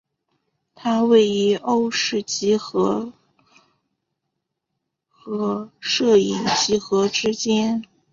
[0.73, 3.13] 它位于欧氏几何
[5.09, 7.83] 和射影几何之间。